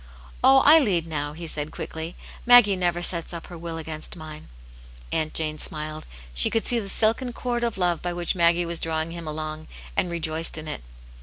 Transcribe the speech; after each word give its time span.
"Oh, 0.43 0.63
I 0.65 0.79
lead 0.79 1.05
now," 1.05 1.33
he 1.33 1.45
said, 1.45 1.69
quickly, 1.71 2.15
''Maggie 2.47 2.75
never 2.75 3.03
sets 3.03 3.33
up 3.35 3.45
her 3.53 3.55
will 3.59 3.77
against 3.77 4.15
mine." 4.15 4.47
Aunt 5.11 5.35
Jane 5.35 5.59
smiled. 5.59 6.07
She 6.33 6.49
could 6.49 6.65
see 6.65 6.79
the 6.79 6.89
silken 6.89 7.33
cord 7.33 7.63
of 7.63 7.77
love 7.77 8.01
by 8.01 8.11
which 8.11 8.33
Maggie 8.33 8.65
was 8.65 8.79
drawing 8.79 9.11
him 9.11 9.27
along, 9.27 9.67
and 9.95 10.09
rejoiced 10.09 10.57
in 10.57 10.67
it. 10.67 10.81